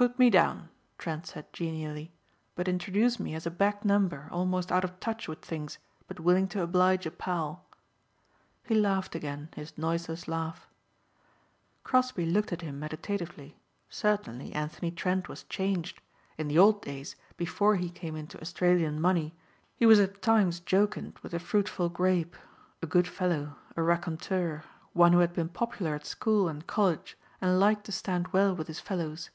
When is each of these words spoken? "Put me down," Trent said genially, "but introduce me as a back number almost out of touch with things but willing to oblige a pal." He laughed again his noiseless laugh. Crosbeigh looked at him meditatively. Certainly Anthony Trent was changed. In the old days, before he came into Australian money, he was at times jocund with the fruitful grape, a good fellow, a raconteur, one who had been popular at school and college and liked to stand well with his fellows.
"Put 0.00 0.16
me 0.16 0.30
down," 0.30 0.68
Trent 0.96 1.26
said 1.26 1.52
genially, 1.52 2.12
"but 2.54 2.68
introduce 2.68 3.18
me 3.18 3.34
as 3.34 3.46
a 3.46 3.50
back 3.50 3.84
number 3.84 4.28
almost 4.30 4.70
out 4.70 4.84
of 4.84 5.00
touch 5.00 5.26
with 5.26 5.40
things 5.44 5.78
but 6.06 6.20
willing 6.20 6.46
to 6.50 6.62
oblige 6.62 7.04
a 7.04 7.10
pal." 7.10 7.64
He 8.62 8.76
laughed 8.76 9.16
again 9.16 9.48
his 9.56 9.76
noiseless 9.76 10.28
laugh. 10.28 10.68
Crosbeigh 11.82 12.30
looked 12.30 12.52
at 12.52 12.60
him 12.62 12.78
meditatively. 12.78 13.56
Certainly 13.90 14.52
Anthony 14.52 14.92
Trent 14.92 15.28
was 15.28 15.42
changed. 15.42 16.00
In 16.36 16.46
the 16.46 16.60
old 16.60 16.80
days, 16.80 17.16
before 17.36 17.74
he 17.74 17.90
came 17.90 18.14
into 18.14 18.40
Australian 18.40 19.00
money, 19.00 19.34
he 19.74 19.84
was 19.84 19.98
at 19.98 20.22
times 20.22 20.60
jocund 20.60 21.18
with 21.24 21.32
the 21.32 21.40
fruitful 21.40 21.88
grape, 21.88 22.36
a 22.80 22.86
good 22.86 23.08
fellow, 23.08 23.56
a 23.74 23.82
raconteur, 23.82 24.62
one 24.92 25.12
who 25.12 25.18
had 25.18 25.32
been 25.32 25.48
popular 25.48 25.96
at 25.96 26.06
school 26.06 26.46
and 26.48 26.68
college 26.68 27.18
and 27.40 27.58
liked 27.58 27.82
to 27.86 27.90
stand 27.90 28.28
well 28.28 28.54
with 28.54 28.68
his 28.68 28.78
fellows. 28.78 29.30